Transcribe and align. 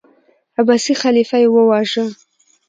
عباسي 0.59 0.93
خلیفه 1.01 1.37
یې 1.43 1.47
وواژه. 1.51 2.05